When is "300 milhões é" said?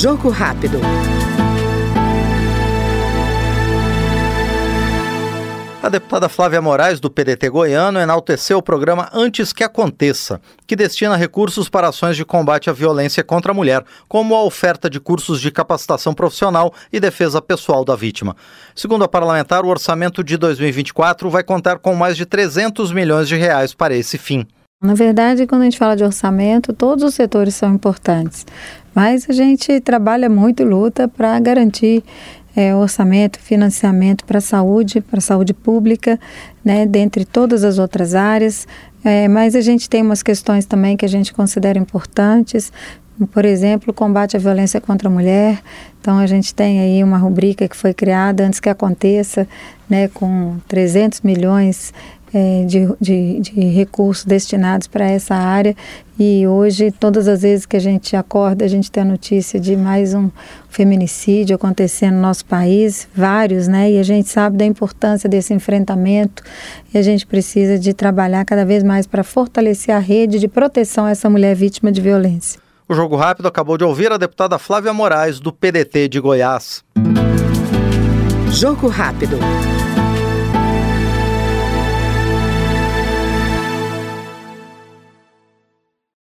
50.68-52.64